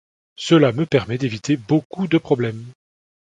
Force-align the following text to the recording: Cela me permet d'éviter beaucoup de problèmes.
Cela 0.37 0.71
me 0.71 0.87
permet 0.87 1.19
d'éviter 1.19 1.57
beaucoup 1.57 2.07
de 2.07 2.17
problèmes. 2.17 2.65